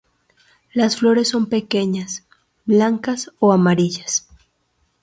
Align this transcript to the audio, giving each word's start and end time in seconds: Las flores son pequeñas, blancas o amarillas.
Las 0.73 0.97
flores 0.97 1.29
son 1.29 1.45
pequeñas, 1.47 2.23
blancas 2.65 3.29
o 3.37 3.53
amarillas. 3.53 4.27